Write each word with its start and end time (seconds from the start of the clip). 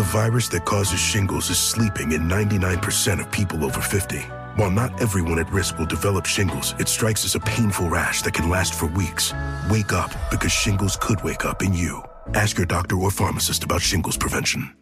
The 0.00 0.06
virus 0.06 0.48
that 0.48 0.64
causes 0.64 0.98
shingles 0.98 1.50
is 1.50 1.58
sleeping 1.58 2.12
in 2.12 2.22
99% 2.22 3.20
of 3.20 3.30
people 3.30 3.62
over 3.66 3.82
50. 3.82 4.16
While 4.56 4.70
not 4.70 4.98
everyone 4.98 5.38
at 5.38 5.52
risk 5.52 5.76
will 5.78 5.84
develop 5.84 6.24
shingles, 6.24 6.74
it 6.78 6.88
strikes 6.88 7.22
as 7.26 7.34
a 7.34 7.40
painful 7.40 7.90
rash 7.90 8.22
that 8.22 8.32
can 8.32 8.48
last 8.48 8.72
for 8.72 8.86
weeks. 8.86 9.34
Wake 9.70 9.92
up 9.92 10.10
because 10.30 10.52
shingles 10.52 10.96
could 10.96 11.22
wake 11.22 11.44
up 11.44 11.62
in 11.62 11.74
you. 11.74 12.02
Ask 12.32 12.56
your 12.56 12.64
doctor 12.64 12.96
or 12.96 13.10
pharmacist 13.10 13.62
about 13.64 13.82
shingles 13.82 14.16
prevention. 14.16 14.74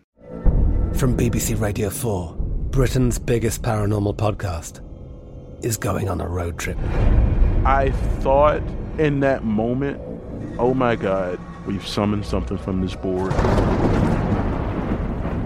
From 0.95 1.17
BBC 1.17 1.61
Radio 1.61 1.91
4, 1.91 2.37
Britain's 2.71 3.19
biggest 3.19 3.61
paranormal 3.61 4.15
podcast 4.15 4.85
is 5.65 5.77
going 5.77 6.09
on 6.09 6.21
a 6.21 6.29
road 6.29 6.61
trip. 6.61 6.79
I 7.65 7.91
thought 8.21 8.63
in 8.99 9.19
that 9.19 9.43
moment, 9.43 10.01
oh 10.61 10.75
my 10.75 10.95
God, 10.95 11.41
we've 11.67 11.85
summoned 11.85 12.25
something 12.25 12.57
from 12.57 12.83
this 12.83 12.95
board. 12.95 13.35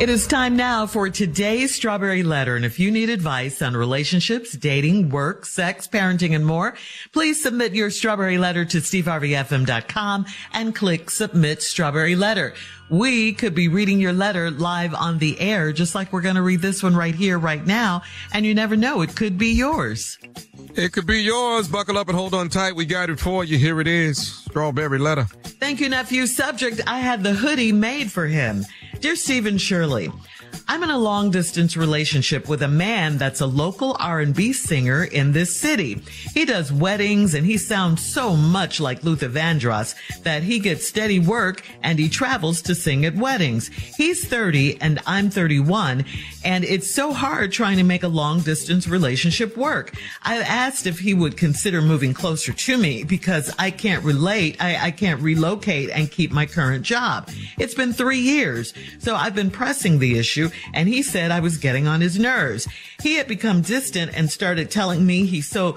It 0.00 0.08
is 0.08 0.28
time 0.28 0.54
now 0.54 0.86
for 0.86 1.10
today's 1.10 1.74
Strawberry 1.74 2.22
Letter. 2.22 2.54
And 2.54 2.64
if 2.64 2.78
you 2.78 2.88
need 2.88 3.10
advice 3.10 3.60
on 3.60 3.76
relationships, 3.76 4.52
dating, 4.52 5.08
work, 5.08 5.44
sex, 5.44 5.88
parenting, 5.88 6.36
and 6.36 6.46
more, 6.46 6.76
please 7.10 7.42
submit 7.42 7.74
your 7.74 7.90
Strawberry 7.90 8.38
Letter 8.38 8.64
to 8.64 8.78
steveharveyfm.com 8.78 10.26
and 10.52 10.72
click 10.72 11.10
Submit 11.10 11.64
Strawberry 11.64 12.14
Letter. 12.14 12.54
We 12.90 13.32
could 13.32 13.56
be 13.56 13.66
reading 13.66 13.98
your 13.98 14.12
letter 14.12 14.52
live 14.52 14.94
on 14.94 15.18
the 15.18 15.38
air, 15.40 15.72
just 15.72 15.96
like 15.96 16.12
we're 16.12 16.22
going 16.22 16.36
to 16.36 16.42
read 16.42 16.62
this 16.62 16.80
one 16.80 16.94
right 16.94 17.14
here, 17.14 17.36
right 17.36 17.66
now. 17.66 18.02
And 18.32 18.46
you 18.46 18.54
never 18.54 18.76
know, 18.76 19.00
it 19.02 19.16
could 19.16 19.36
be 19.36 19.48
yours. 19.48 20.16
It 20.76 20.92
could 20.92 21.06
be 21.06 21.22
yours. 21.22 21.66
Buckle 21.66 21.98
up 21.98 22.08
and 22.08 22.16
hold 22.16 22.34
on 22.34 22.50
tight. 22.50 22.76
We 22.76 22.86
got 22.86 23.10
it 23.10 23.18
for 23.18 23.42
you. 23.42 23.58
Here 23.58 23.80
it 23.80 23.88
is. 23.88 24.44
Strawberry 24.44 24.98
letter. 24.98 25.24
Thank 25.42 25.80
you, 25.80 25.88
nephew. 25.88 26.26
Subject, 26.26 26.80
I 26.86 27.00
had 27.00 27.24
the 27.24 27.34
hoodie 27.34 27.72
made 27.72 28.12
for 28.12 28.26
him. 28.26 28.64
Dear 29.00 29.14
Steve 29.14 29.46
and 29.46 29.60
Shirley, 29.60 30.10
I'm 30.66 30.82
in 30.82 30.90
a 30.90 30.98
long 30.98 31.30
distance 31.30 31.76
relationship 31.76 32.48
with 32.48 32.62
a 32.62 32.68
man 32.68 33.18
that's 33.18 33.40
a 33.40 33.46
local 33.46 33.96
R&B 34.00 34.52
singer 34.52 35.04
in 35.04 35.32
this 35.32 35.54
city. 35.54 36.02
He 36.34 36.44
does 36.44 36.72
weddings 36.72 37.34
and 37.34 37.46
he 37.46 37.58
sounds 37.58 38.04
so 38.04 38.34
much 38.34 38.80
like 38.80 39.04
Luther 39.04 39.28
Vandross 39.28 39.94
that 40.22 40.42
he 40.42 40.58
gets 40.58 40.88
steady 40.88 41.18
work 41.18 41.62
and 41.82 41.98
he 41.98 42.08
travels 42.08 42.62
to 42.62 42.74
sing 42.74 43.04
at 43.04 43.14
weddings. 43.14 43.68
He's 43.68 44.26
30 44.26 44.80
and 44.80 45.00
I'm 45.06 45.30
31 45.30 46.04
and 46.44 46.64
it's 46.64 46.90
so 46.90 47.12
hard 47.12 47.52
trying 47.52 47.76
to 47.76 47.84
make 47.84 48.02
a 48.02 48.08
long 48.08 48.40
distance 48.40 48.88
relationship 48.88 49.56
work. 49.56 49.94
I 50.22 50.38
asked 50.38 50.86
if 50.86 50.98
he 50.98 51.14
would 51.14 51.36
consider 51.36 51.82
moving 51.82 52.14
closer 52.14 52.52
to 52.52 52.78
me 52.78 53.04
because 53.04 53.54
I 53.58 53.70
can't 53.70 54.04
relate. 54.04 54.56
I, 54.60 54.86
I 54.86 54.90
can't 54.90 55.20
relocate 55.20 55.90
and 55.90 56.10
keep 56.10 56.30
my 56.32 56.46
current 56.46 56.84
job. 56.84 57.30
It's 57.58 57.74
been 57.74 57.92
three 57.92 58.20
years. 58.20 58.72
So 58.98 59.14
I've 59.14 59.34
been 59.34 59.50
pressing 59.50 59.98
the 59.98 60.18
issue 60.18 60.47
and 60.72 60.88
he 60.88 61.02
said 61.02 61.30
I 61.30 61.40
was 61.40 61.58
getting 61.58 61.86
on 61.86 62.00
his 62.00 62.18
nerves. 62.18 62.68
He 63.02 63.14
had 63.14 63.28
become 63.28 63.62
distant 63.62 64.12
and 64.14 64.30
started 64.30 64.70
telling 64.70 65.06
me 65.06 65.26
he's 65.26 65.48
so 65.48 65.76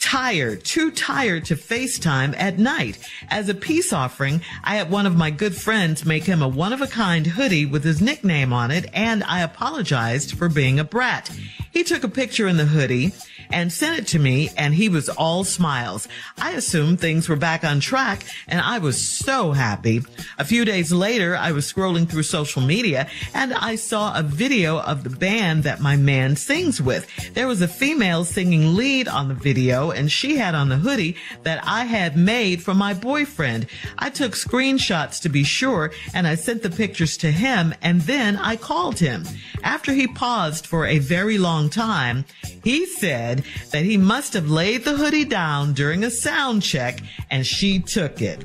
tired, 0.00 0.64
too 0.64 0.90
tired 0.90 1.44
to 1.46 1.56
FaceTime 1.56 2.34
at 2.38 2.58
night. 2.58 2.98
As 3.28 3.48
a 3.48 3.54
peace 3.54 3.92
offering, 3.92 4.40
I 4.64 4.76
had 4.76 4.90
one 4.90 5.06
of 5.06 5.16
my 5.16 5.30
good 5.30 5.56
friends 5.56 6.04
make 6.04 6.24
him 6.24 6.42
a 6.42 6.48
one 6.48 6.72
of 6.72 6.80
a 6.80 6.86
kind 6.86 7.26
hoodie 7.26 7.66
with 7.66 7.84
his 7.84 8.00
nickname 8.00 8.52
on 8.52 8.70
it 8.70 8.88
and 8.92 9.24
I 9.24 9.40
apologized 9.40 10.36
for 10.36 10.48
being 10.48 10.78
a 10.78 10.84
brat. 10.84 11.30
He 11.72 11.84
took 11.84 12.04
a 12.04 12.08
picture 12.08 12.48
in 12.48 12.56
the 12.56 12.66
hoodie 12.66 13.12
and 13.50 13.72
sent 13.72 13.98
it 13.98 14.06
to 14.08 14.18
me 14.18 14.50
and 14.56 14.74
he 14.74 14.88
was 14.88 15.08
all 15.08 15.44
smiles. 15.44 16.08
I 16.38 16.52
assumed 16.52 17.00
things 17.00 17.28
were 17.28 17.36
back 17.36 17.64
on 17.64 17.80
track 17.80 18.24
and 18.46 18.60
I 18.60 18.78
was 18.78 19.00
so 19.00 19.52
happy. 19.52 20.02
A 20.38 20.44
few 20.44 20.64
days 20.64 20.92
later, 20.92 21.36
I 21.36 21.52
was 21.52 21.70
scrolling 21.70 22.08
through 22.08 22.24
social 22.24 22.62
media 22.62 23.08
and 23.34 23.52
I 23.54 23.76
saw 23.76 24.16
a 24.18 24.22
video 24.22 24.80
of 24.80 25.04
the 25.04 25.10
band 25.10 25.64
that 25.64 25.80
my 25.80 25.96
man 25.96 26.36
sings 26.36 26.80
with. 26.80 27.06
There 27.34 27.46
was 27.46 27.62
a 27.62 27.68
female 27.68 28.24
singing 28.24 28.74
lead 28.74 29.08
on 29.08 29.28
the 29.28 29.34
video 29.34 29.90
and 29.90 30.10
she 30.10 30.36
had 30.36 30.54
on 30.54 30.68
the 30.68 30.76
hoodie 30.76 31.16
that 31.42 31.62
I 31.64 31.84
had 31.84 32.16
made 32.16 32.62
for 32.62 32.74
my 32.74 32.94
boyfriend. 32.94 33.66
I 33.98 34.10
took 34.10 34.32
screenshots 34.32 35.20
to 35.22 35.28
be 35.28 35.44
sure 35.44 35.92
and 36.14 36.26
I 36.26 36.34
sent 36.34 36.62
the 36.62 36.70
pictures 36.70 37.16
to 37.18 37.30
him 37.30 37.74
and 37.82 38.00
then 38.02 38.36
I 38.36 38.56
called 38.56 38.98
him. 38.98 39.24
After 39.62 39.92
he 39.92 40.06
paused 40.06 40.66
for 40.66 40.86
a 40.86 40.98
very 40.98 41.38
long 41.38 41.70
time, 41.70 42.24
he 42.62 42.86
said 42.86 43.35
that 43.70 43.84
he 43.84 43.96
must 43.96 44.32
have 44.34 44.50
laid 44.50 44.84
the 44.84 44.96
hoodie 44.96 45.24
down 45.24 45.72
during 45.72 46.04
a 46.04 46.10
sound 46.10 46.62
check 46.62 47.00
and 47.30 47.46
she 47.46 47.78
took 47.78 48.20
it. 48.22 48.44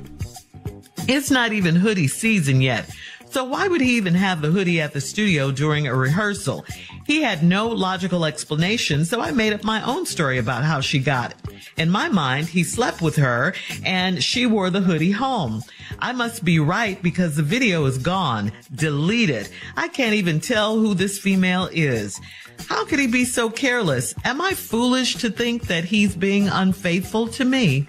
It's 1.08 1.30
not 1.30 1.52
even 1.52 1.74
hoodie 1.74 2.08
season 2.08 2.60
yet. 2.60 2.88
So 3.30 3.44
why 3.44 3.66
would 3.66 3.80
he 3.80 3.96
even 3.96 4.14
have 4.14 4.42
the 4.42 4.50
hoodie 4.50 4.80
at 4.80 4.92
the 4.92 5.00
studio 5.00 5.50
during 5.50 5.86
a 5.86 5.94
rehearsal? 5.94 6.66
He 7.06 7.22
had 7.22 7.42
no 7.42 7.68
logical 7.68 8.26
explanation, 8.26 9.04
so 9.06 9.20
I 9.20 9.30
made 9.30 9.54
up 9.54 9.64
my 9.64 9.82
own 9.84 10.04
story 10.04 10.38
about 10.38 10.64
how 10.64 10.80
she 10.80 10.98
got 10.98 11.30
it. 11.30 11.41
In 11.76 11.90
my 11.90 12.08
mind, 12.08 12.48
he 12.48 12.64
slept 12.64 13.02
with 13.02 13.16
her 13.16 13.54
and 13.84 14.22
she 14.22 14.46
wore 14.46 14.70
the 14.70 14.80
hoodie 14.80 15.10
home. 15.10 15.62
I 15.98 16.12
must 16.12 16.44
be 16.44 16.58
right 16.58 17.02
because 17.02 17.36
the 17.36 17.42
video 17.42 17.84
is 17.86 17.98
gone. 17.98 18.52
Delete 18.74 19.30
it. 19.30 19.50
I 19.76 19.88
can't 19.88 20.14
even 20.14 20.40
tell 20.40 20.78
who 20.78 20.94
this 20.94 21.18
female 21.18 21.68
is. 21.72 22.20
How 22.68 22.84
could 22.84 22.98
he 22.98 23.06
be 23.06 23.24
so 23.24 23.50
careless? 23.50 24.14
Am 24.24 24.40
I 24.40 24.52
foolish 24.52 25.16
to 25.16 25.30
think 25.30 25.66
that 25.68 25.84
he's 25.84 26.14
being 26.14 26.48
unfaithful 26.48 27.28
to 27.28 27.44
me? 27.44 27.86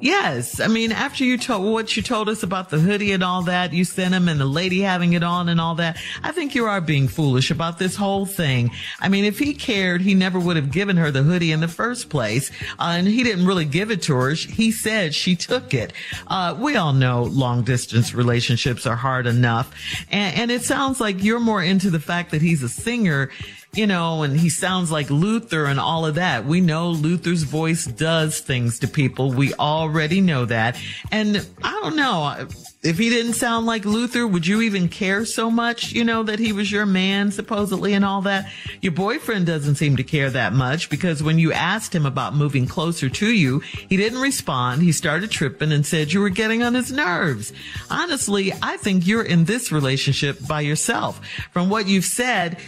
Yes. 0.00 0.60
I 0.60 0.66
mean, 0.66 0.92
after 0.92 1.24
you 1.24 1.36
told 1.36 1.70
what 1.72 1.96
you 1.96 2.02
told 2.02 2.28
us 2.28 2.42
about 2.42 2.70
the 2.70 2.78
hoodie 2.78 3.12
and 3.12 3.22
all 3.22 3.42
that, 3.42 3.72
you 3.72 3.84
sent 3.84 4.14
him 4.14 4.28
and 4.28 4.40
the 4.40 4.46
lady 4.46 4.80
having 4.80 5.12
it 5.12 5.22
on 5.22 5.48
and 5.48 5.60
all 5.60 5.74
that. 5.74 5.98
I 6.22 6.32
think 6.32 6.54
you 6.54 6.64
are 6.64 6.80
being 6.80 7.06
foolish 7.06 7.50
about 7.50 7.78
this 7.78 7.96
whole 7.96 8.24
thing. 8.24 8.70
I 9.00 9.08
mean, 9.08 9.24
if 9.24 9.38
he 9.38 9.52
cared, 9.52 10.00
he 10.00 10.14
never 10.14 10.38
would 10.38 10.56
have 10.56 10.70
given 10.72 10.96
her 10.96 11.10
the 11.10 11.22
hoodie 11.22 11.52
in 11.52 11.60
the 11.60 11.68
first 11.68 12.08
place. 12.08 12.50
Uh, 12.78 12.94
and 12.96 13.06
he 13.06 13.22
didn't 13.22 13.46
really 13.46 13.66
give 13.66 13.90
it 13.90 14.02
to 14.02 14.14
her. 14.14 14.30
He 14.30 14.72
said 14.72 15.14
she 15.14 15.36
took 15.36 15.74
it. 15.74 15.92
Uh, 16.26 16.56
we 16.58 16.76
all 16.76 16.92
know 16.92 17.24
long 17.24 17.62
distance 17.62 18.14
relationships 18.14 18.86
are 18.86 18.96
hard 18.96 19.26
enough. 19.26 19.74
And, 20.10 20.36
and 20.36 20.50
it 20.50 20.62
sounds 20.62 21.00
like 21.00 21.22
you're 21.22 21.40
more 21.40 21.62
into 21.62 21.90
the 21.90 22.00
fact 22.00 22.30
that 22.30 22.40
he's 22.40 22.62
a 22.62 22.68
singer 22.68 23.30
you 23.72 23.86
know, 23.86 24.22
and 24.22 24.38
he 24.38 24.50
sounds 24.50 24.90
like 24.90 25.10
Luther 25.10 25.66
and 25.66 25.78
all 25.78 26.04
of 26.04 26.16
that. 26.16 26.44
We 26.44 26.60
know 26.60 26.90
Luther's 26.90 27.44
voice 27.44 27.84
does 27.84 28.40
things 28.40 28.80
to 28.80 28.88
people. 28.88 29.32
We 29.32 29.54
already 29.54 30.20
know 30.20 30.44
that. 30.46 30.76
And 31.12 31.46
I 31.62 31.78
don't 31.82 31.94
know. 31.94 32.48
If 32.82 32.98
he 32.98 33.10
didn't 33.10 33.34
sound 33.34 33.66
like 33.66 33.84
Luther, 33.84 34.26
would 34.26 34.46
you 34.46 34.62
even 34.62 34.88
care 34.88 35.26
so 35.26 35.50
much, 35.50 35.92
you 35.92 36.02
know, 36.02 36.22
that 36.22 36.38
he 36.38 36.52
was 36.52 36.72
your 36.72 36.86
man 36.86 37.30
supposedly 37.30 37.92
and 37.92 38.04
all 38.04 38.22
that? 38.22 38.50
Your 38.80 38.92
boyfriend 38.92 39.46
doesn't 39.46 39.74
seem 39.74 39.96
to 39.96 40.02
care 40.02 40.30
that 40.30 40.54
much 40.54 40.88
because 40.88 41.22
when 41.22 41.38
you 41.38 41.52
asked 41.52 41.94
him 41.94 42.06
about 42.06 42.34
moving 42.34 42.66
closer 42.66 43.08
to 43.10 43.30
you, 43.30 43.60
he 43.60 43.98
didn't 43.98 44.20
respond. 44.20 44.82
He 44.82 44.92
started 44.92 45.30
tripping 45.30 45.72
and 45.72 45.84
said 45.84 46.12
you 46.12 46.20
were 46.20 46.30
getting 46.30 46.62
on 46.62 46.74
his 46.74 46.90
nerves. 46.90 47.52
Honestly, 47.90 48.52
I 48.62 48.78
think 48.78 49.06
you're 49.06 49.22
in 49.22 49.44
this 49.44 49.70
relationship 49.70 50.38
by 50.48 50.62
yourself. 50.62 51.20
From 51.52 51.68
what 51.68 51.86
you've 51.86 52.06
said, 52.06 52.58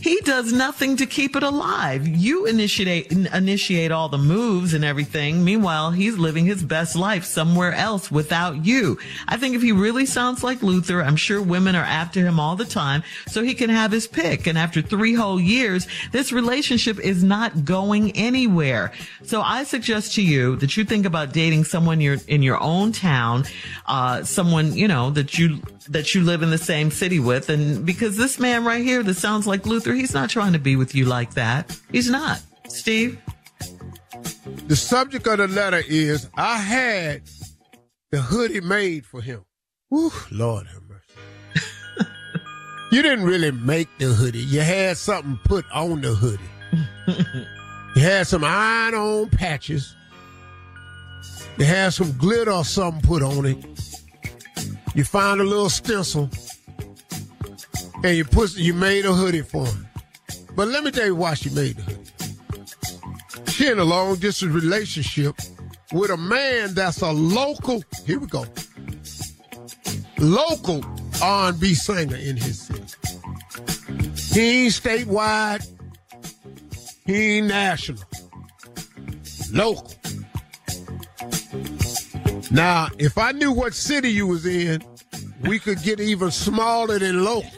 he 0.00 0.20
does 0.20 0.52
nothing 0.52 0.96
to 0.96 1.06
keep 1.06 1.36
it 1.36 1.42
alive. 1.42 2.06
You 2.06 2.46
initiate 2.46 3.12
initiate 3.12 3.92
all 3.92 4.08
the 4.08 4.18
moves 4.18 4.74
and 4.74 4.84
everything. 4.84 5.44
Meanwhile, 5.44 5.90
he's 5.92 6.16
living 6.18 6.46
his 6.46 6.62
best 6.62 6.96
life 6.96 7.24
somewhere 7.24 7.72
else 7.72 8.10
without 8.10 8.64
you. 8.64 8.98
I 9.28 9.36
think 9.36 9.54
if 9.54 9.62
he 9.62 9.72
really 9.72 10.06
sounds 10.06 10.42
like 10.42 10.62
Luther, 10.62 11.02
I'm 11.02 11.16
sure 11.16 11.42
women 11.42 11.76
are 11.76 11.84
after 11.84 12.20
him 12.20 12.40
all 12.40 12.56
the 12.56 12.64
time 12.64 13.02
so 13.26 13.42
he 13.42 13.54
can 13.54 13.70
have 13.70 13.92
his 13.92 14.06
pick. 14.06 14.46
And 14.46 14.56
after 14.56 14.82
three 14.82 15.14
whole 15.14 15.40
years, 15.40 15.86
this 16.12 16.32
relationship 16.32 16.98
is 16.98 17.22
not 17.22 17.64
going 17.64 18.12
anywhere. 18.12 18.92
So 19.22 19.42
I 19.42 19.64
suggest 19.64 20.14
to 20.14 20.22
you 20.22 20.56
that 20.56 20.76
you 20.76 20.84
think 20.84 21.06
about 21.06 21.32
dating 21.32 21.64
someone 21.64 22.00
you're 22.00 22.18
in 22.26 22.42
your 22.42 22.60
own 22.60 22.92
town, 22.92 23.44
uh, 23.86 24.24
someone, 24.24 24.74
you 24.74 24.88
know, 24.88 25.10
that 25.10 25.38
you 25.38 25.60
that 25.88 26.14
you 26.14 26.22
live 26.22 26.42
in 26.42 26.50
the 26.50 26.58
same 26.58 26.90
city 26.90 27.18
with. 27.18 27.48
And 27.48 27.84
because 27.84 28.16
this 28.16 28.38
man 28.38 28.64
right 28.64 28.82
here 28.82 29.02
that 29.02 29.14
sounds 29.14 29.46
like 29.46 29.66
Luther, 29.66 29.94
he's 29.94 30.14
not 30.14 30.30
trying 30.30 30.52
to 30.52 30.58
be 30.58 30.76
with 30.76 30.94
you 30.94 31.06
like 31.06 31.34
that. 31.34 31.76
He's 31.90 32.10
not. 32.10 32.40
Steve? 32.68 33.18
The 34.66 34.76
subject 34.76 35.26
of 35.26 35.38
the 35.38 35.48
letter 35.48 35.82
is 35.86 36.28
I 36.34 36.58
had 36.58 37.22
the 38.10 38.20
hoodie 38.20 38.60
made 38.60 39.06
for 39.06 39.20
him. 39.20 39.44
Whew, 39.88 40.12
Lord 40.30 40.66
have 40.66 40.82
mercy. 40.82 41.70
you 42.92 43.02
didn't 43.02 43.24
really 43.24 43.50
make 43.50 43.88
the 43.98 44.06
hoodie. 44.06 44.38
You 44.38 44.60
had 44.60 44.96
something 44.96 45.38
put 45.44 45.64
on 45.72 46.00
the 46.00 46.14
hoodie. 46.14 46.42
you 47.96 48.02
had 48.02 48.26
some 48.26 48.44
iron 48.44 48.94
on 48.94 49.30
patches. 49.30 49.94
You 51.58 51.64
had 51.64 51.92
some 51.92 52.16
glitter 52.16 52.52
or 52.52 52.64
something 52.64 53.02
put 53.02 53.22
on 53.22 53.46
it. 53.46 53.89
You 54.94 55.04
found 55.04 55.40
a 55.40 55.44
little 55.44 55.70
stencil 55.70 56.28
and 58.02 58.16
you 58.16 58.24
put 58.24 58.56
you 58.56 58.74
made 58.74 59.04
a 59.04 59.12
hoodie 59.12 59.42
for 59.42 59.66
him. 59.66 59.86
But 60.56 60.68
let 60.68 60.82
me 60.84 60.90
tell 60.90 61.06
you 61.06 61.14
why 61.14 61.34
she 61.34 61.50
made 61.50 61.76
the 61.76 61.82
hoodie. 61.82 63.50
She 63.52 63.68
in 63.68 63.78
a 63.78 63.84
long 63.84 64.16
distance 64.16 64.52
relationship 64.52 65.36
with 65.92 66.10
a 66.10 66.16
man 66.16 66.74
that's 66.74 67.02
a 67.02 67.10
local. 67.10 67.82
Here 68.06 68.18
we 68.18 68.26
go. 68.26 68.44
Local 70.18 70.84
R&B 71.22 71.74
singer 71.74 72.16
in 72.16 72.36
his 72.36 72.62
city. 72.62 72.82
He 74.32 74.64
ain't 74.64 74.72
statewide. 74.72 75.66
He 77.06 77.38
ain't 77.38 77.48
national. 77.48 78.02
Local. 79.52 79.99
Now, 82.50 82.88
if 82.98 83.16
I 83.16 83.32
knew 83.32 83.52
what 83.52 83.74
city 83.74 84.10
you 84.10 84.26
was 84.26 84.44
in, 84.46 84.82
we 85.42 85.58
could 85.58 85.82
get 85.82 86.00
even 86.00 86.30
smaller 86.30 86.98
than 86.98 87.24
local. 87.24 87.50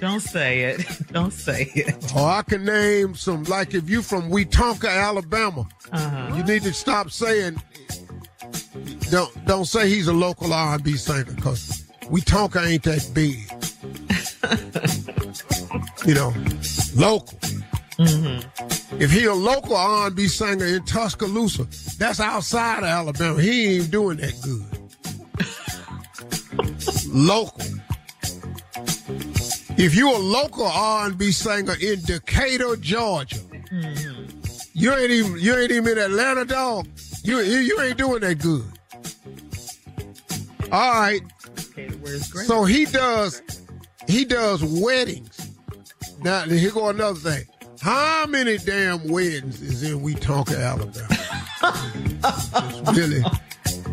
Don't 0.00 0.20
say 0.20 0.60
it. 0.60 0.86
Don't 1.12 1.32
say 1.32 1.72
it. 1.74 2.14
Or 2.14 2.28
I 2.28 2.42
can 2.42 2.64
name 2.64 3.14
some, 3.14 3.44
like 3.44 3.74
if 3.74 3.88
you 3.88 4.02
from 4.02 4.30
Wetumpka, 4.30 4.88
Alabama, 4.88 5.66
uh-huh. 5.90 6.36
you 6.36 6.44
need 6.44 6.62
to 6.62 6.72
stop 6.72 7.10
saying. 7.10 7.60
Don't 9.10 9.46
don't 9.46 9.64
say 9.64 9.88
he's 9.88 10.08
a 10.08 10.12
local 10.12 10.52
R&B 10.52 10.96
singer 10.96 11.24
because 11.24 11.84
Wetumpka 12.02 12.66
ain't 12.66 12.82
that 12.82 13.08
big. 13.14 13.48
you 16.06 16.14
know, 16.14 16.34
local. 16.94 17.38
Mm-hmm. 17.98 19.00
If 19.00 19.10
he 19.10 19.24
a 19.24 19.34
local 19.34 19.76
R&B 19.76 20.28
singer 20.28 20.66
in 20.66 20.84
Tuscaloosa, 20.84 21.66
that's 21.98 22.20
outside 22.20 22.78
of 22.78 22.84
Alabama. 22.84 23.40
He 23.40 23.76
ain't 23.76 23.90
doing 23.90 24.18
that 24.18 24.34
good. 24.42 24.64
local. 27.14 27.62
If 29.78 29.94
you 29.94 30.10
a 30.10 30.16
local 30.16 30.66
R&B 30.66 31.32
singer 31.32 31.76
in 31.80 32.00
Decatur, 32.02 32.76
Georgia, 32.76 33.36
mm-hmm. 33.36 34.38
you 34.72 34.94
ain't 34.94 35.10
even 35.10 35.38
you 35.38 35.56
ain't 35.56 35.70
even 35.70 35.92
in 35.92 35.98
Atlanta, 35.98 36.44
dog. 36.44 36.86
You 37.22 37.40
you 37.40 37.80
ain't 37.80 37.98
doing 37.98 38.20
that 38.20 38.38
good. 38.38 38.64
All 40.72 41.00
right. 41.00 41.20
So 42.46 42.64
he 42.64 42.86
does 42.86 43.42
he 44.08 44.24
does 44.24 44.64
weddings. 44.64 45.50
Now 46.22 46.42
here 46.44 46.70
go 46.70 46.88
another 46.88 47.18
thing. 47.18 47.46
How 47.80 48.26
many 48.26 48.58
damn 48.58 49.08
weddings 49.08 49.60
is 49.60 49.82
in 49.82 50.00
We 50.00 50.14
Wetumpka, 50.14 50.58
Alabama? 50.60 51.08
really? 52.92 53.22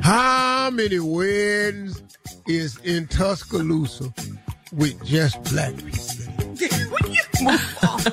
How 0.01 0.69
many 0.69 0.99
weddings 0.99 2.01
is 2.47 2.77
in 2.79 3.07
Tuscaloosa 3.07 4.13
with 4.71 5.03
just 5.05 5.43
black 5.43 5.75
people? 5.75 6.03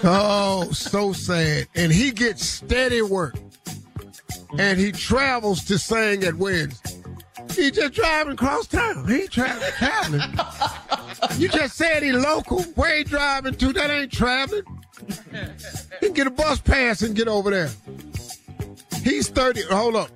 oh, 0.04 0.68
so 0.72 1.12
sad. 1.12 1.68
And 1.74 1.92
he 1.92 2.10
gets 2.10 2.44
steady 2.44 3.02
work. 3.02 3.36
And 4.58 4.78
he 4.78 4.90
travels 4.90 5.64
to 5.64 5.78
sing 5.78 6.24
at 6.24 6.34
weddings. 6.34 6.80
He 7.54 7.70
just 7.70 7.94
driving 7.94 8.32
across 8.32 8.66
town. 8.66 9.08
He 9.08 9.28
traveling. 9.28 10.22
you 11.36 11.48
just 11.48 11.76
said 11.76 12.02
he 12.02 12.12
local. 12.12 12.62
Where 12.62 12.98
he 12.98 13.04
driving 13.04 13.54
to? 13.54 13.72
That 13.72 13.90
ain't 13.90 14.12
traveling. 14.12 14.64
He 16.00 16.06
can 16.06 16.14
get 16.14 16.26
a 16.26 16.30
bus 16.30 16.60
pass 16.60 17.02
and 17.02 17.14
get 17.14 17.28
over 17.28 17.50
there. 17.50 17.70
He's 19.02 19.28
30. 19.28 19.62
Hold 19.70 19.96
up. 19.96 20.10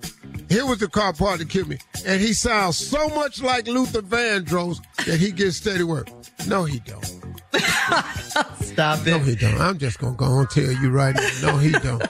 Here 0.48 0.66
was 0.66 0.78
the 0.78 0.88
car 0.88 1.12
part 1.12 1.38
that 1.38 1.48
killed 1.48 1.68
me. 1.68 1.78
And 2.06 2.20
he 2.20 2.32
sounds 2.32 2.76
so 2.76 3.08
much 3.08 3.42
like 3.42 3.66
Luther 3.66 4.02
Vandross 4.02 4.78
that 5.06 5.18
he 5.18 5.32
gets 5.32 5.56
steady 5.56 5.84
work. 5.84 6.08
No, 6.46 6.64
he 6.64 6.78
don't. 6.80 7.04
Stop 8.60 9.06
it. 9.06 9.10
No, 9.10 9.18
he 9.18 9.34
don't. 9.36 9.60
I'm 9.60 9.78
just 9.78 9.98
going 9.98 10.14
to 10.14 10.18
go 10.18 10.38
and 10.40 10.50
tell 10.50 10.70
you 10.70 10.90
right 10.90 11.14
now. 11.14 11.52
No, 11.52 11.58
he 11.58 11.70
don't. 11.70 12.02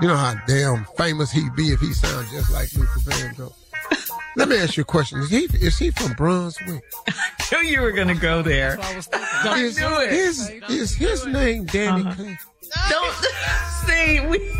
You 0.00 0.08
know 0.08 0.16
how 0.16 0.34
damn 0.46 0.86
famous 0.96 1.32
he'd 1.32 1.54
be 1.56 1.68
if 1.72 1.80
he 1.80 1.92
sounds 1.92 2.30
just 2.30 2.52
like 2.52 2.72
Luther 2.74 3.10
Vandross. 3.10 3.52
Let 4.36 4.48
me 4.48 4.56
ask 4.56 4.76
you 4.76 4.82
a 4.82 4.84
question. 4.84 5.18
Is 5.18 5.30
he 5.30 5.48
is 5.54 5.76
he 5.78 5.90
from 5.90 6.12
Brunswick? 6.12 6.84
I 7.50 7.62
knew 7.62 7.68
you 7.68 7.80
were 7.80 7.92
gonna 7.92 8.14
go 8.14 8.42
there. 8.42 8.78
I 8.80 9.60
is, 9.60 9.78
knew 9.78 10.00
it. 10.00 10.12
Is, 10.12 10.50
is 10.68 10.94
his 10.94 11.26
name 11.26 11.64
Danny 11.66 12.02
uh-huh. 12.02 12.14
Clay? 12.14 12.38
Don't 12.90 13.14
see 13.86 14.20
we 14.26 14.52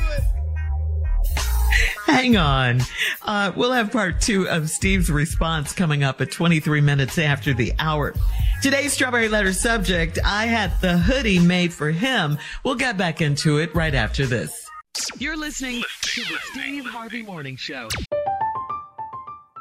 Hang 2.06 2.36
on. 2.38 2.80
Uh, 3.22 3.52
we'll 3.54 3.72
have 3.72 3.92
part 3.92 4.20
two 4.20 4.48
of 4.48 4.70
Steve's 4.70 5.10
response 5.10 5.74
coming 5.74 6.02
up 6.02 6.20
at 6.20 6.30
23 6.30 6.80
minutes 6.80 7.18
after 7.18 7.52
the 7.52 7.74
hour. 7.78 8.14
Today's 8.62 8.94
Strawberry 8.94 9.28
Letter 9.28 9.52
subject, 9.52 10.18
I 10.24 10.46
had 10.46 10.72
the 10.80 10.96
hoodie 10.96 11.38
made 11.38 11.72
for 11.72 11.90
him. 11.90 12.38
We'll 12.64 12.76
get 12.76 12.96
back 12.96 13.20
into 13.20 13.58
it 13.58 13.74
right 13.74 13.94
after 13.94 14.26
this. 14.26 14.68
You're 15.18 15.36
listening 15.36 15.82
to 16.02 16.22
the 16.22 16.38
Steve 16.50 16.86
Harvey 16.86 17.22
Morning 17.22 17.56
Show. 17.56 17.88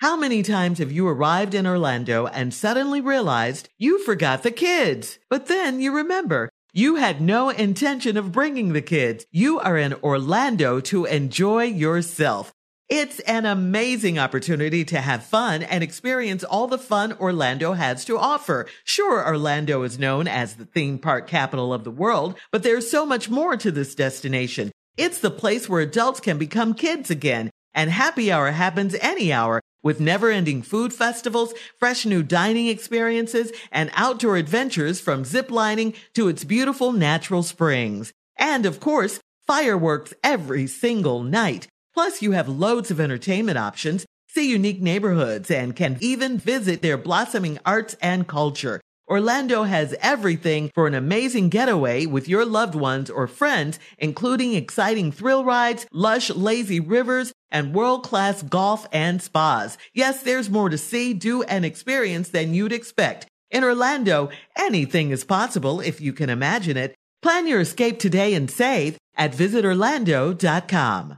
How 0.00 0.16
many 0.16 0.44
times 0.44 0.78
have 0.78 0.92
you 0.92 1.08
arrived 1.08 1.54
in 1.54 1.66
Orlando 1.66 2.28
and 2.28 2.54
suddenly 2.54 3.00
realized 3.00 3.68
you 3.78 3.98
forgot 4.04 4.44
the 4.44 4.52
kids? 4.52 5.18
But 5.28 5.46
then 5.46 5.80
you 5.80 5.92
remember 5.92 6.50
you 6.72 6.96
had 6.96 7.20
no 7.20 7.50
intention 7.50 8.16
of 8.16 8.30
bringing 8.30 8.74
the 8.74 8.80
kids. 8.80 9.26
You 9.32 9.58
are 9.58 9.76
in 9.76 9.94
Orlando 9.94 10.78
to 10.82 11.04
enjoy 11.06 11.64
yourself. 11.64 12.52
It's 12.88 13.18
an 13.20 13.44
amazing 13.44 14.20
opportunity 14.20 14.84
to 14.84 15.00
have 15.00 15.24
fun 15.24 15.64
and 15.64 15.82
experience 15.82 16.44
all 16.44 16.68
the 16.68 16.78
fun 16.78 17.14
Orlando 17.14 17.72
has 17.72 18.04
to 18.04 18.18
offer. 18.18 18.66
Sure, 18.84 19.26
Orlando 19.26 19.82
is 19.82 19.98
known 19.98 20.28
as 20.28 20.54
the 20.54 20.64
theme 20.64 21.00
park 21.00 21.26
capital 21.26 21.74
of 21.74 21.82
the 21.82 21.90
world, 21.90 22.36
but 22.52 22.62
there's 22.62 22.88
so 22.88 23.04
much 23.04 23.28
more 23.28 23.56
to 23.56 23.72
this 23.72 23.96
destination. 23.96 24.70
It's 24.96 25.18
the 25.18 25.32
place 25.32 25.68
where 25.68 25.80
adults 25.80 26.20
can 26.20 26.38
become 26.38 26.74
kids 26.74 27.10
again 27.10 27.50
And 27.78 27.92
happy 27.92 28.32
hour 28.32 28.50
happens 28.50 28.96
any 29.00 29.32
hour 29.32 29.60
with 29.84 30.00
never 30.00 30.32
ending 30.32 30.62
food 30.62 30.92
festivals, 30.92 31.54
fresh 31.78 32.04
new 32.04 32.24
dining 32.24 32.66
experiences, 32.66 33.52
and 33.70 33.92
outdoor 33.94 34.36
adventures 34.36 35.00
from 35.00 35.22
ziplining 35.22 35.94
to 36.14 36.26
its 36.26 36.42
beautiful 36.42 36.90
natural 36.90 37.44
springs. 37.44 38.12
And 38.36 38.66
of 38.66 38.80
course, 38.80 39.20
fireworks 39.46 40.12
every 40.24 40.66
single 40.66 41.22
night. 41.22 41.68
Plus, 41.94 42.20
you 42.20 42.32
have 42.32 42.48
loads 42.48 42.90
of 42.90 42.98
entertainment 42.98 43.58
options, 43.58 44.04
see 44.26 44.50
unique 44.50 44.82
neighborhoods, 44.82 45.48
and 45.48 45.76
can 45.76 45.98
even 46.00 46.36
visit 46.36 46.82
their 46.82 46.98
blossoming 46.98 47.60
arts 47.64 47.94
and 48.02 48.26
culture. 48.26 48.80
Orlando 49.08 49.62
has 49.62 49.94
everything 50.00 50.70
for 50.74 50.86
an 50.86 50.94
amazing 50.94 51.48
getaway 51.48 52.04
with 52.04 52.28
your 52.28 52.44
loved 52.44 52.74
ones 52.74 53.08
or 53.08 53.26
friends, 53.26 53.78
including 53.96 54.52
exciting 54.54 55.10
thrill 55.10 55.44
rides, 55.44 55.86
lush, 55.92 56.28
lazy 56.30 56.78
rivers, 56.78 57.32
and 57.50 57.74
world-class 57.74 58.42
golf 58.42 58.86
and 58.92 59.22
spas. 59.22 59.78
Yes, 59.94 60.22
there's 60.22 60.50
more 60.50 60.68
to 60.68 60.76
see, 60.76 61.14
do, 61.14 61.42
and 61.44 61.64
experience 61.64 62.28
than 62.28 62.52
you'd 62.52 62.72
expect. 62.72 63.26
In 63.50 63.64
Orlando, 63.64 64.28
anything 64.56 65.10
is 65.10 65.24
possible 65.24 65.80
if 65.80 66.02
you 66.02 66.12
can 66.12 66.28
imagine 66.28 66.76
it. 66.76 66.94
Plan 67.22 67.46
your 67.46 67.60
escape 67.60 67.98
today 67.98 68.34
and 68.34 68.50
save 68.50 68.98
at 69.16 69.32
visitorlando.com. 69.32 71.16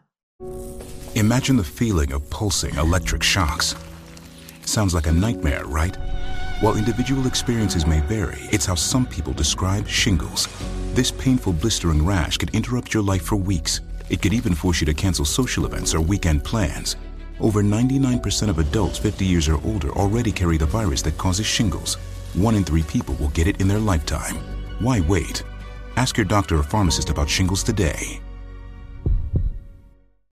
Imagine 1.16 1.56
the 1.56 1.64
feeling 1.64 2.12
of 2.12 2.30
pulsing 2.30 2.76
electric 2.76 3.25
shocks. 3.25 3.75
Sounds 4.64 4.94
like 4.94 5.09
a 5.09 5.12
nightmare, 5.12 5.64
right? 5.64 5.97
While 6.61 6.76
individual 6.76 7.26
experiences 7.26 7.87
may 7.87 8.00
vary, 8.00 8.37
it's 8.52 8.67
how 8.67 8.75
some 8.75 9.07
people 9.07 9.33
describe 9.33 9.88
shingles. 9.88 10.47
This 10.93 11.11
painful 11.11 11.55
blistering 11.55 12.05
rash 12.05 12.37
could 12.37 12.55
interrupt 12.55 12.93
your 12.93 13.02
life 13.02 13.23
for 13.23 13.37
weeks. 13.37 13.81
It 14.11 14.21
could 14.21 14.35
even 14.35 14.55
force 14.55 14.83
you 14.83 14.85
to 14.85 14.93
cancel 14.93 15.25
social 15.25 15.64
events 15.64 15.95
or 15.95 16.02
weekend 16.02 16.45
plans. 16.45 16.97
Over 17.40 17.62
99% 17.62 18.50
of 18.50 18.59
adults 18.59 18.99
50 18.99 19.25
years 19.25 19.49
or 19.49 19.59
older 19.64 19.90
already 19.93 20.31
carry 20.31 20.59
the 20.59 20.67
virus 20.67 21.00
that 21.02 21.17
causes 21.17 21.47
shingles. 21.47 21.95
One 22.35 22.55
in 22.55 22.64
three 22.64 22.83
people 22.83 23.14
will 23.14 23.29
get 23.29 23.47
it 23.47 23.59
in 23.59 23.67
their 23.67 23.79
lifetime. 23.79 24.37
Why 24.81 25.00
wait? 25.00 25.43
Ask 25.97 26.19
your 26.19 26.26
doctor 26.26 26.59
or 26.59 26.62
pharmacist 26.62 27.09
about 27.09 27.31
shingles 27.31 27.62
today. 27.62 28.21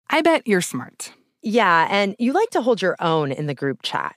I 0.09 0.23
bet 0.23 0.47
you're 0.47 0.63
smart. 0.63 1.13
Yeah, 1.43 1.87
and 1.91 2.17
you 2.19 2.33
like 2.33 2.49
to 2.51 2.63
hold 2.63 2.81
your 2.81 2.97
own 2.99 3.31
in 3.31 3.45
the 3.45 3.55
group 3.55 3.83
chat. 3.83 4.17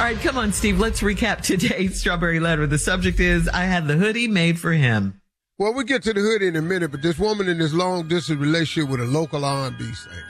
All 0.00 0.06
right, 0.06 0.18
come 0.18 0.38
on, 0.38 0.50
Steve. 0.50 0.80
Let's 0.80 1.02
recap 1.02 1.42
today's 1.42 2.00
Strawberry 2.00 2.40
Letter. 2.40 2.66
The 2.66 2.78
subject 2.78 3.20
is 3.20 3.46
I 3.48 3.64
had 3.64 3.86
the 3.86 3.98
hoodie 3.98 4.28
made 4.28 4.58
for 4.58 4.72
him. 4.72 5.20
Well, 5.58 5.74
we'll 5.74 5.84
get 5.84 6.02
to 6.04 6.14
the 6.14 6.22
hoodie 6.22 6.46
in 6.46 6.56
a 6.56 6.62
minute, 6.62 6.90
but 6.90 7.02
this 7.02 7.18
woman 7.18 7.48
in 7.48 7.58
this 7.58 7.74
long 7.74 8.08
distance 8.08 8.40
relationship 8.40 8.90
with 8.90 9.00
a 9.00 9.04
local 9.04 9.44
R&B 9.44 9.84
singer. 9.84 10.24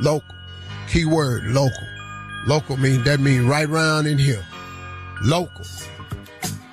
Local. 0.00 0.34
Key 0.88 1.04
word, 1.04 1.44
local. 1.44 1.86
Local 2.46 2.78
mean 2.78 3.04
that 3.04 3.20
means 3.20 3.44
right 3.44 3.68
round 3.68 4.06
in 4.06 4.16
here. 4.16 4.42
Local. 5.22 5.66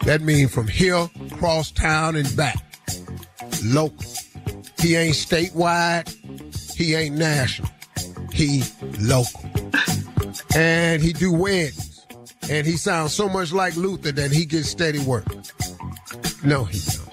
That 0.06 0.22
means 0.22 0.54
from 0.54 0.70
here, 0.70 1.10
cross 1.34 1.72
town 1.72 2.16
and 2.16 2.34
back. 2.38 2.56
Local. 3.66 4.06
He 4.80 4.96
ain't 4.96 5.16
statewide. 5.16 6.08
He 6.74 6.96
ain't 6.96 7.18
national. 7.18 7.70
He 8.32 8.64
local. 9.02 9.52
And 10.56 11.04
he 11.04 11.12
do 11.12 11.34
weddings 11.34 11.83
and 12.50 12.66
he 12.68 12.78
sounds 12.78 13.14
so 13.14 13.30
much 13.30 13.52
like 13.52 13.76
Luther 13.76 14.12
that 14.12 14.32
he 14.32 14.46
gets 14.46 14.70
steady 14.70 15.00
work. 15.00 15.26
No, 16.44 16.66
he 16.66 16.80
don't. 16.80 17.10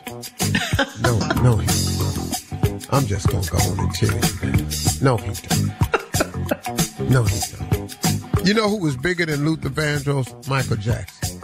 No, 1.02 1.18
no, 1.42 1.56
he 1.56 1.66
don't. 1.66 2.86
I'm 2.92 3.06
just 3.06 3.28
gonna 3.28 3.46
go 3.46 3.58
on 3.58 3.78
and 3.80 3.94
tell 3.94 4.12
you 4.12 4.20
that. 4.20 4.98
No, 5.02 5.16
he 5.16 5.32
don't. 5.48 7.10
No, 7.10 7.24
he 7.24 7.40
don't. 7.56 7.96
You 8.46 8.54
know 8.54 8.68
who 8.68 8.78
was 8.78 8.96
bigger 8.96 9.26
than 9.26 9.44
Luther 9.44 9.68
Vandross? 9.68 10.48
Michael 10.48 10.76
Jackson. 10.76 11.40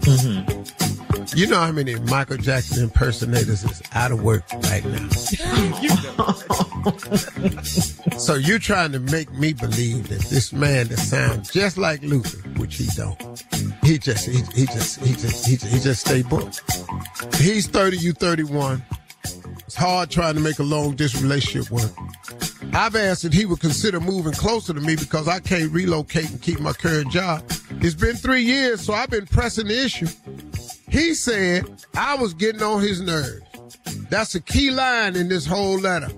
Mm-hmm. 0.00 1.36
You 1.36 1.46
know 1.46 1.60
how 1.60 1.70
many 1.70 1.94
Michael 1.96 2.38
Jackson 2.38 2.82
impersonators 2.82 3.62
is 3.62 3.82
out 3.92 4.10
of 4.10 4.22
work 4.22 4.42
right 4.64 4.84
now. 4.84 5.08
so 8.18 8.34
you're 8.34 8.58
trying 8.58 8.92
to 8.92 8.98
make 8.98 9.30
me 9.34 9.52
believe 9.52 10.08
that 10.08 10.20
this 10.30 10.52
man 10.52 10.88
that 10.88 10.98
sounds 10.98 11.52
just 11.52 11.76
like 11.76 12.02
Luther, 12.02 12.47
which 12.68 12.76
he. 12.76 12.86
He 13.82 13.98
just 13.98 14.26
he, 14.26 14.42
he 14.54 14.66
just 14.66 15.00
he 15.00 15.12
just 15.14 15.46
he 15.46 15.56
just, 15.56 15.72
he 15.72 15.80
just 15.80 16.00
stay 16.00 16.22
booked. 16.22 16.62
He's 17.36 17.66
30, 17.66 17.96
you 17.96 18.12
31. 18.12 18.82
It's 19.66 19.74
hard 19.74 20.10
trying 20.10 20.34
to 20.34 20.40
make 20.40 20.58
a 20.58 20.62
long 20.62 20.94
distance 20.94 21.22
relationship 21.22 21.70
work. 21.70 21.90
I've 22.74 22.94
asked 22.94 23.22
that 23.22 23.32
he 23.32 23.46
would 23.46 23.60
consider 23.60 24.00
moving 24.00 24.32
closer 24.32 24.74
to 24.74 24.80
me 24.80 24.96
because 24.96 25.28
I 25.28 25.40
can't 25.40 25.72
relocate 25.72 26.30
and 26.30 26.40
keep 26.40 26.60
my 26.60 26.72
current 26.72 27.10
job. 27.10 27.42
It's 27.80 27.94
been 27.94 28.16
three 28.16 28.42
years, 28.42 28.82
so 28.82 28.92
I've 28.92 29.10
been 29.10 29.26
pressing 29.26 29.68
the 29.68 29.84
issue. 29.84 30.08
He 30.88 31.14
said 31.14 31.64
I 31.94 32.16
was 32.16 32.34
getting 32.34 32.62
on 32.62 32.82
his 32.82 33.00
nerves. 33.00 33.40
That's 34.10 34.34
a 34.34 34.40
key 34.40 34.70
line 34.70 35.16
in 35.16 35.28
this 35.28 35.46
whole 35.46 35.78
letter. 35.78 36.10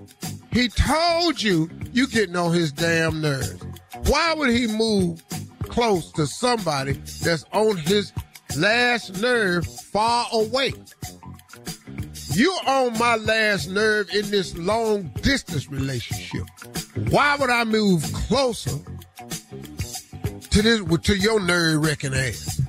He 0.51 0.67
told 0.67 1.41
you 1.41 1.69
you 1.93 2.07
getting 2.07 2.35
on 2.35 2.53
his 2.53 2.73
damn 2.73 3.21
nerves. 3.21 3.63
Why 4.07 4.33
would 4.33 4.49
he 4.49 4.67
move 4.67 5.23
close 5.71 6.11
to 6.11 6.27
somebody 6.27 6.91
that's 7.23 7.45
on 7.53 7.77
his 7.77 8.11
last 8.57 9.21
nerve 9.21 9.65
far 9.65 10.27
away? 10.33 10.73
You're 12.33 12.67
on 12.67 12.97
my 12.99 13.15
last 13.15 13.69
nerve 13.69 14.13
in 14.13 14.29
this 14.29 14.57
long 14.57 15.03
distance 15.21 15.69
relationship. 15.69 16.43
Why 17.09 17.35
would 17.37 17.49
I 17.49 17.63
move 17.63 18.03
closer 18.13 18.77
to 20.49 20.61
this 20.61 20.81
to 20.81 21.15
your 21.15 21.39
nerve 21.39 21.83
wrecking 21.83 22.13
ass? 22.13 22.61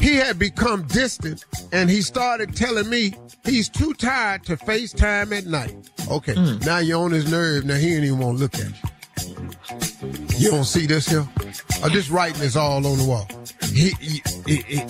He 0.00 0.16
had 0.16 0.38
become 0.38 0.86
distant 0.86 1.44
and 1.72 1.90
he 1.90 2.00
started 2.00 2.54
telling 2.54 2.88
me 2.88 3.14
he's 3.44 3.68
too 3.68 3.92
tired 3.94 4.44
to 4.44 4.56
FaceTime 4.56 5.36
at 5.36 5.46
night. 5.46 5.74
Okay, 6.10 6.34
mm. 6.34 6.64
now 6.64 6.78
you're 6.78 7.02
on 7.02 7.10
his 7.10 7.30
nerve. 7.30 7.64
Now 7.64 7.74
he 7.74 7.94
ain't 7.94 8.04
even 8.04 8.18
want 8.18 8.38
to 8.38 8.42
look 8.42 8.54
at 8.54 8.68
you. 8.68 8.85
You 10.38 10.50
don't 10.50 10.64
see 10.64 10.86
this 10.86 11.08
here? 11.08 11.26
Oh, 11.82 11.88
this 11.88 12.10
writing 12.10 12.42
is 12.42 12.56
all 12.56 12.86
on 12.86 12.98
the 12.98 13.04
wall. 13.04 13.26
He, 13.72 13.90
he, 14.00 14.22
he, 14.46 14.56
he, 14.62 14.82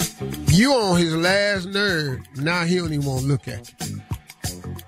you 0.48 0.72
on 0.72 0.98
his 0.98 1.14
last 1.14 1.66
nerve. 1.66 2.20
Now 2.36 2.64
he 2.64 2.76
don't 2.76 2.92
even 2.92 3.06
want 3.06 3.22
to 3.22 3.26
look 3.26 3.48
at 3.48 3.72
you. 3.88 4.00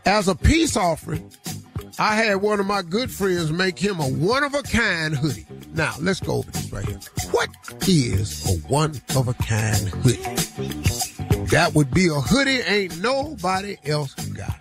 As 0.05 0.27
a 0.27 0.35
peace 0.35 0.77
offering, 0.77 1.31
I 1.99 2.15
had 2.17 2.37
one 2.37 2.61
of 2.61 2.67
my 2.67 2.83
good 2.83 3.11
friends 3.11 3.53
make 3.53 3.79
him 3.79 4.01
a 4.01 4.09
one 4.09 4.43
of 4.43 4.55
a 4.55 4.63
kind 4.63 5.15
hoodie. 5.15 5.47
Now, 5.75 5.95
let's 6.01 6.21
go 6.21 6.37
over 6.37 6.51
this 6.51 6.73
right 6.73 6.87
here. 6.87 6.99
What 7.31 7.51
is 7.87 8.47
a 8.49 8.59
one 8.69 9.01
of 9.17 9.29
a 9.29 9.35
kind 9.35 9.89
hoodie? 9.89 10.23
That 11.47 11.73
would 11.75 11.93
be 11.93 12.07
a 12.07 12.15
hoodie 12.15 12.61
ain't 12.61 13.01
nobody 13.01 13.77
else 13.85 14.15
got. 14.15 14.59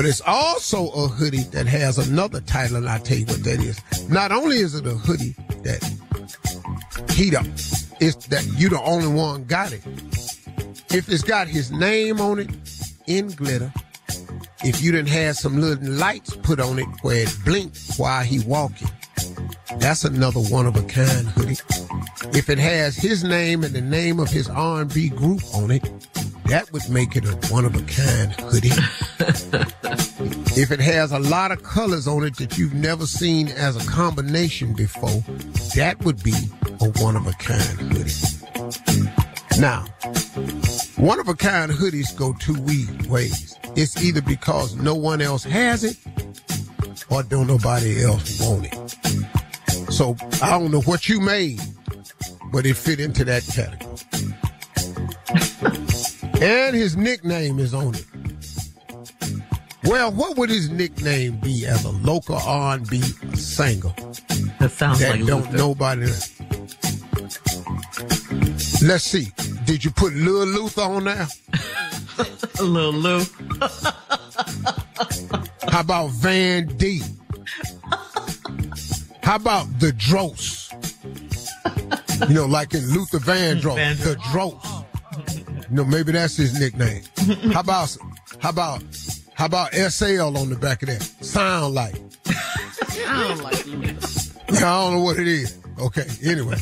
But 0.00 0.08
it's 0.08 0.22
also 0.22 0.88
a 0.92 1.08
hoodie 1.08 1.42
that 1.52 1.66
has 1.66 1.98
another 1.98 2.40
title, 2.40 2.78
and 2.78 2.88
I'll 2.88 3.00
tell 3.00 3.18
you 3.18 3.26
what 3.26 3.44
that 3.44 3.60
is. 3.60 3.78
Not 4.08 4.32
only 4.32 4.56
is 4.56 4.74
it 4.74 4.86
a 4.86 4.94
hoodie 4.94 5.36
that 5.62 5.84
he 7.10 7.28
don't, 7.28 7.48
it's 8.00 8.26
that 8.28 8.46
you 8.56 8.70
the 8.70 8.80
only 8.80 9.08
one 9.08 9.44
got 9.44 9.74
it. 9.74 9.82
If 10.90 11.06
it's 11.10 11.22
got 11.22 11.48
his 11.48 11.70
name 11.70 12.18
on 12.18 12.38
it 12.38 12.48
in 13.08 13.28
glitter, 13.32 13.70
if 14.64 14.80
you 14.80 14.90
didn't 14.90 15.10
have 15.10 15.36
some 15.36 15.60
little 15.60 15.92
lights 15.92 16.34
put 16.34 16.60
on 16.60 16.78
it 16.78 16.88
where 17.02 17.24
it 17.24 17.36
blinked 17.44 17.78
while 17.98 18.24
he 18.24 18.40
walking, 18.46 18.88
that's 19.80 20.04
another 20.04 20.40
one 20.40 20.64
of 20.66 20.76
a 20.76 20.82
kind 20.84 21.26
hoodie. 21.26 21.58
If 22.32 22.48
it 22.48 22.58
has 22.58 22.96
his 22.96 23.22
name 23.22 23.64
and 23.64 23.74
the 23.74 23.82
name 23.82 24.18
of 24.18 24.30
his 24.30 24.48
R&B 24.48 25.10
group 25.10 25.42
on 25.52 25.70
it, 25.70 26.09
that 26.50 26.70
would 26.72 26.88
make 26.90 27.14
it 27.14 27.24
a 27.24 27.32
one 27.52 27.64
of 27.64 27.76
a 27.76 27.82
kind 27.82 28.32
hoodie. 28.32 28.70
if 30.60 30.72
it 30.72 30.80
has 30.80 31.12
a 31.12 31.18
lot 31.20 31.52
of 31.52 31.62
colors 31.62 32.08
on 32.08 32.24
it 32.24 32.36
that 32.38 32.58
you've 32.58 32.74
never 32.74 33.06
seen 33.06 33.46
as 33.48 33.76
a 33.76 33.88
combination 33.88 34.74
before, 34.74 35.22
that 35.76 35.96
would 36.04 36.20
be 36.24 36.34
a 36.80 36.90
one 37.00 37.14
of 37.14 37.28
a 37.28 37.32
kind 37.34 37.92
hoodie. 37.92 39.60
Now, 39.60 39.84
one 40.96 41.20
of 41.20 41.28
a 41.28 41.34
kind 41.34 41.70
hoodies 41.70 42.16
go 42.16 42.34
two 42.40 42.60
ways. 43.08 43.56
It's 43.76 44.02
either 44.02 44.20
because 44.20 44.74
no 44.74 44.96
one 44.96 45.20
else 45.20 45.44
has 45.44 45.84
it 45.84 45.96
or 47.10 47.22
don't 47.22 47.46
nobody 47.46 48.02
else 48.02 48.40
want 48.40 48.66
it. 48.72 49.92
So 49.92 50.16
I 50.42 50.58
don't 50.58 50.72
know 50.72 50.82
what 50.82 51.08
you 51.08 51.20
made, 51.20 51.60
but 52.52 52.66
it 52.66 52.74
fit 52.74 52.98
into 52.98 53.24
that 53.26 53.44
category. 53.46 53.89
And 56.40 56.74
his 56.74 56.96
nickname 56.96 57.58
is 57.58 57.74
on 57.74 57.94
it. 57.94 58.04
Well, 59.84 60.12
what 60.12 60.36
would 60.36 60.50
his 60.50 60.68
nickname 60.70 61.36
be 61.40 61.66
as 61.66 61.84
a 61.84 61.90
local 61.90 62.36
R&B 62.36 63.00
singer? 63.34 63.92
That 64.58 64.70
sounds 64.70 64.98
that 65.00 65.18
like 65.18 65.26
don't 65.26 65.42
Luther. 65.50 65.56
nobody. 65.56 66.06
Let's 68.82 69.04
see. 69.04 69.28
Did 69.64 69.84
you 69.84 69.90
put 69.90 70.12
Lil 70.14 70.46
Luther 70.46 70.82
on 70.82 71.04
there? 71.04 71.26
Lil 72.60 72.92
Lou. 72.92 73.20
How 75.70 75.80
about 75.80 76.10
Van 76.10 76.66
D? 76.76 77.00
How 79.22 79.36
about 79.36 79.66
the 79.80 79.92
Dros? 79.92 80.70
You 82.28 82.34
know, 82.34 82.46
like 82.46 82.74
in 82.74 82.86
Luther 82.92 83.18
Vandross, 83.18 83.76
Vandross. 83.76 84.04
the 84.04 84.16
Dros. 84.30 84.69
You 85.70 85.76
know, 85.76 85.84
maybe 85.84 86.12
that's 86.12 86.36
his 86.36 86.58
nickname. 86.58 87.02
How 87.52 87.60
about 87.60 87.96
how 88.40 88.50
about 88.50 88.82
how 89.34 89.46
about 89.46 89.72
SL 89.72 90.36
on 90.36 90.50
the 90.50 90.58
back 90.60 90.82
of 90.82 90.88
that? 90.88 91.02
Sound 91.02 91.74
like. 91.74 91.94
Sound 92.88 93.42
like 93.42 93.66
Luther. 93.66 94.32
Yeah, 94.52 94.74
I 94.74 94.82
don't 94.82 94.94
know 94.94 95.00
what 95.02 95.18
it 95.18 95.28
is. 95.28 95.58
Okay, 95.78 96.06
anyway. 96.24 96.56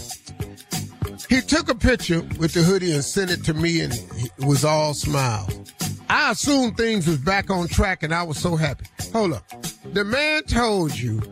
He 1.28 1.40
took 1.40 1.70
a 1.70 1.74
picture 1.74 2.20
with 2.38 2.52
the 2.52 2.62
hoodie 2.62 2.92
and 2.92 3.04
sent 3.04 3.30
it 3.30 3.44
to 3.44 3.54
me 3.54 3.80
and 3.80 3.92
it 3.92 4.44
was 4.44 4.64
all 4.64 4.94
smiles. 4.94 5.72
I 6.08 6.32
assumed 6.32 6.76
things 6.76 7.06
was 7.06 7.18
back 7.18 7.50
on 7.50 7.68
track 7.68 8.02
and 8.02 8.14
I 8.14 8.22
was 8.22 8.38
so 8.38 8.56
happy. 8.56 8.86
Hold 9.12 9.34
up. 9.34 9.44
The 9.92 10.04
man 10.04 10.42
told 10.44 10.96
you 10.96 11.22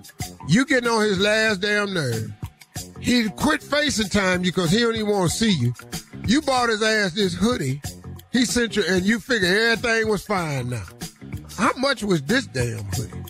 you 0.48 0.64
getting 0.66 0.88
on 0.88 1.02
his 1.02 1.18
last 1.18 1.60
damn 1.60 1.92
nerve. 1.92 2.32
He 3.00 3.28
quit 3.30 3.62
facing 3.62 4.08
time 4.08 4.44
you 4.44 4.50
because 4.50 4.70
he 4.70 4.80
don't 4.80 4.94
even 4.94 5.08
want 5.08 5.30
to 5.30 5.36
see 5.36 5.52
you. 5.52 5.74
You 6.26 6.42
bought 6.42 6.68
his 6.68 6.82
ass 6.82 7.12
this 7.12 7.34
hoodie. 7.34 7.80
He 8.32 8.44
sent 8.44 8.76
you 8.76 8.84
and 8.88 9.04
you 9.04 9.20
figure 9.20 9.48
everything 9.70 10.08
was 10.08 10.24
fine 10.24 10.70
now. 10.70 10.84
How 11.56 11.72
much 11.76 12.02
was 12.02 12.22
this 12.22 12.46
damn 12.46 12.84
hoodie? 12.84 13.22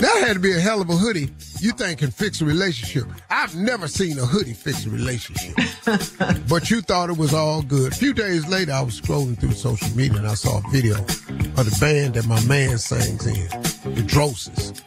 That 0.00 0.24
had 0.26 0.34
to 0.34 0.38
be 0.38 0.52
a 0.52 0.60
hell 0.60 0.80
of 0.80 0.88
a 0.90 0.96
hoodie 0.96 1.30
you 1.60 1.72
think 1.72 1.98
can 1.98 2.10
fix 2.10 2.40
a 2.40 2.44
relationship. 2.44 3.04
I've 3.30 3.54
never 3.56 3.88
seen 3.88 4.18
a 4.18 4.24
hoodie 4.24 4.52
fix 4.52 4.86
a 4.86 4.90
relationship. 4.90 5.56
but 6.48 6.70
you 6.70 6.80
thought 6.82 7.10
it 7.10 7.16
was 7.16 7.34
all 7.34 7.62
good. 7.62 7.92
A 7.92 7.96
few 7.96 8.12
days 8.12 8.46
later, 8.48 8.72
I 8.72 8.82
was 8.82 9.00
scrolling 9.00 9.38
through 9.38 9.52
social 9.52 9.88
media 9.96 10.18
and 10.18 10.26
I 10.26 10.34
saw 10.34 10.58
a 10.58 10.70
video 10.70 10.96
of 10.96 11.64
the 11.64 11.76
band 11.80 12.14
that 12.14 12.26
my 12.26 12.42
man 12.44 12.78
sings 12.78 13.26
in, 13.26 13.48
the 13.94 14.02
Droses. 14.02 14.78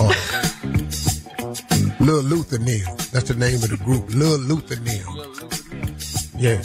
Or 0.00 0.08
Lil 2.04 2.22
Luther 2.22 2.58
Neal. 2.58 2.84
That's 3.12 3.28
the 3.28 3.34
name 3.34 3.56
of 3.56 3.70
the 3.70 3.78
group, 3.78 4.12
Lil 4.14 4.38
Luther 4.38 4.76
Neal. 4.80 5.08
Yeah. 6.36 6.62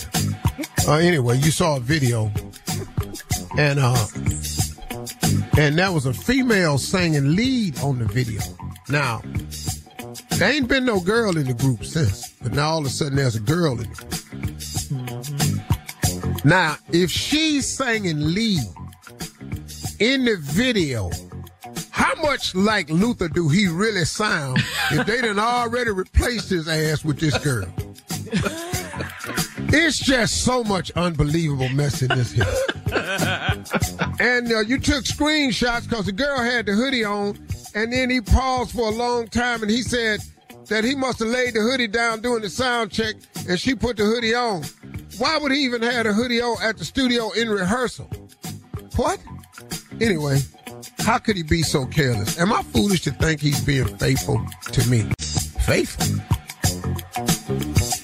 Uh, 0.86 0.98
anyway, 0.98 1.38
you 1.38 1.50
saw 1.51 1.77
a 1.77 1.79
video 1.79 2.29
and 3.58 3.79
uh 3.79 4.08
and 5.58 5.77
that 5.77 5.91
was 5.93 6.05
a 6.05 6.13
female 6.13 6.77
singing 6.77 7.36
lead 7.36 7.79
on 7.79 8.00
the 8.00 8.05
video. 8.05 8.41
Now, 8.89 9.22
there 10.31 10.51
ain't 10.51 10.67
been 10.67 10.86
no 10.86 11.00
girl 11.00 11.38
in 11.38 11.48
the 11.48 11.53
group 11.53 11.86
since, 11.86 12.34
but 12.41 12.53
now 12.53 12.72
all 12.72 12.79
of 12.79 12.86
a 12.86 12.89
sudden 12.89 13.15
there's 13.15 13.36
a 13.36 13.39
girl 13.39 13.79
in 13.79 13.89
group. 13.91 14.13
Now, 16.43 16.77
if 16.91 17.12
she's 17.12 17.67
singing 17.67 18.34
lead 18.34 18.63
in 20.00 20.25
the 20.25 20.38
video, 20.39 21.12
how 22.09 22.21
much 22.23 22.55
like 22.55 22.89
Luther 22.89 23.27
do 23.27 23.49
he 23.49 23.67
really 23.67 24.05
sound 24.05 24.57
if 24.91 25.05
they 25.05 25.21
done 25.21 25.37
already 25.37 25.91
replaced 25.91 26.49
his 26.49 26.67
ass 26.67 27.05
with 27.05 27.19
this 27.19 27.37
girl? 27.39 27.67
It's 29.71 29.99
just 29.99 30.43
so 30.43 30.63
much 30.63 30.89
unbelievable 30.91 31.69
mess 31.69 32.01
in 32.01 32.07
this 32.07 32.31
here. 32.31 32.45
and 34.19 34.51
uh, 34.51 34.61
you 34.61 34.79
took 34.79 35.03
screenshots 35.03 35.87
because 35.87 36.07
the 36.07 36.11
girl 36.11 36.39
had 36.39 36.65
the 36.65 36.71
hoodie 36.71 37.05
on, 37.05 37.37
and 37.75 37.93
then 37.93 38.09
he 38.09 38.21
paused 38.21 38.71
for 38.71 38.87
a 38.87 38.91
long 38.91 39.27
time, 39.27 39.61
and 39.61 39.69
he 39.69 39.83
said 39.83 40.21
that 40.65 40.83
he 40.83 40.95
must 40.95 41.19
have 41.19 41.27
laid 41.27 41.53
the 41.53 41.61
hoodie 41.61 41.87
down 41.87 42.21
during 42.21 42.41
the 42.41 42.49
sound 42.49 42.91
check, 42.91 43.15
and 43.47 43.59
she 43.59 43.75
put 43.75 43.97
the 43.97 44.03
hoodie 44.03 44.33
on. 44.33 44.63
Why 45.19 45.37
would 45.37 45.51
he 45.51 45.59
even 45.59 45.83
have 45.83 46.07
a 46.07 46.13
hoodie 46.13 46.41
on 46.41 46.57
at 46.63 46.77
the 46.77 46.85
studio 46.85 47.29
in 47.31 47.50
rehearsal? 47.50 48.09
What? 48.95 49.19
Anyway, 50.01 50.39
how 51.00 51.18
could 51.18 51.35
he 51.35 51.44
be 51.44 51.61
so 51.61 51.85
careless? 51.85 52.39
Am 52.39 52.51
I 52.53 52.61
foolish 52.63 53.01
to 53.03 53.11
think 53.11 53.42
he's 53.42 53.63
being 53.63 53.85
faithful 53.98 54.42
to 54.72 54.89
me? 54.89 55.09
Faithful? 55.65 56.20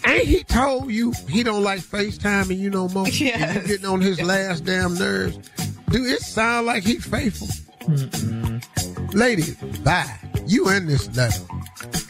Ain't 0.07 0.25
he 0.27 0.43
told 0.43 0.91
you 0.91 1.13
he 1.29 1.43
don't 1.43 1.63
like 1.63 1.81
FaceTiming 1.81 2.57
you 2.57 2.69
no 2.69 2.87
more? 2.89 3.07
Yes. 3.07 3.41
And 3.55 3.61
you 3.61 3.67
getting 3.67 3.85
on 3.85 4.01
his 4.01 4.21
last 4.21 4.65
damn 4.65 4.95
nerves? 4.95 5.37
Do 5.89 6.03
it 6.05 6.21
sound 6.21 6.65
like 6.67 6.83
he 6.83 6.95
faithful? 6.97 7.47
Lady, 9.13 9.43
bye. 9.83 10.19
You 10.47 10.69
in 10.69 10.85
this 10.87 11.15
letter. 11.15 11.41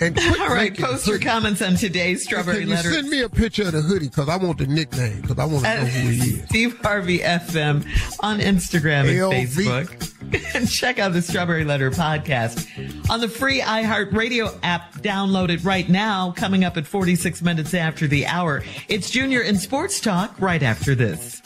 And 0.02 0.18
All 0.40 0.50
right, 0.50 0.78
post 0.78 1.08
your 1.08 1.16
hoodie. 1.18 1.26
comments 1.26 1.62
on 1.62 1.76
today's 1.76 2.24
Strawberry 2.24 2.60
Can 2.60 2.68
you 2.70 2.76
Letter. 2.76 2.92
send 2.92 3.10
me 3.10 3.22
a 3.22 3.30
picture 3.30 3.64
of 3.64 3.72
the 3.74 3.82
hoodie 3.82 4.08
because 4.10 4.28
I 4.28 4.36
want 4.38 4.58
the 4.58 4.68
nickname 4.68 5.22
because 5.22 5.38
I 5.40 5.46
want 5.46 5.64
to 5.66 5.76
know 5.82 5.86
who 5.86 6.10
he 6.10 6.20
is. 6.40 6.46
Steve 6.50 6.78
Harvey 6.82 7.20
FM 7.20 7.86
on 8.22 8.40
Instagram 8.40 9.02
and 9.10 9.48
LV. 9.48 9.48
Facebook. 9.48 10.12
And 10.56 10.70
check 10.70 11.00
out 11.00 11.14
the 11.14 11.22
Strawberry 11.22 11.66
Letter 11.66 11.92
podcast 11.92 13.10
on 13.10 13.20
the 13.20 13.28
free 13.28 13.60
iHeartRadio 13.60 14.58
app. 14.64 14.94
Download 14.96 15.50
it 15.50 15.64
right 15.64 15.88
now. 15.90 16.32
Coming 16.32 16.64
up 16.64 16.78
at 16.78 16.88
46 16.88 17.42
minutes 17.42 17.74
after 17.74 18.08
the 18.08 18.26
hour. 18.26 18.64
It's 18.88 19.10
Junior 19.10 19.42
in 19.42 19.58
Sports 19.58 20.00
Talk 20.00 20.40
right 20.40 20.64
after 20.64 20.96
this. 20.96 21.42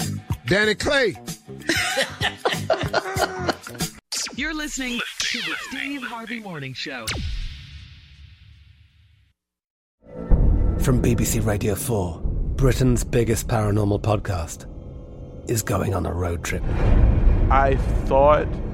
Danny 0.46 0.76
Clay. 0.76 1.16
You're 4.36 4.54
listening 4.54 5.00
to 5.20 5.38
the 5.40 5.56
Steve 5.70 6.04
Harvey 6.04 6.40
Morning 6.40 6.74
Show. 6.74 7.06
From 10.80 11.02
BBC 11.02 11.46
Radio 11.46 11.76
4, 11.76 12.22
Britain's 12.56 13.04
biggest 13.04 13.48
paranormal 13.48 14.02
podcast 14.02 14.66
is 15.50 15.62
going 15.64 15.94
on 15.94 16.06
a 16.06 16.14
road 16.14 16.44
trip. 16.44 16.64
I 17.52 17.76
thought 18.06 18.48